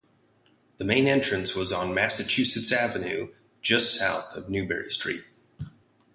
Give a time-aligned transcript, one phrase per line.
[0.77, 3.27] The main entrance was on Massachusetts Avenue
[3.61, 5.25] just south of Newbury Street.